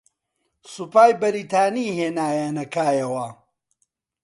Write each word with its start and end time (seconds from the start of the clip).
سوپای 0.73 1.11
بەریتانی 1.21 1.95
ھێنایانە 1.97 2.65
کایەوە 2.73 3.27